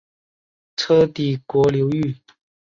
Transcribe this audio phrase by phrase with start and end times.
[0.75, 2.17] 车底国流域。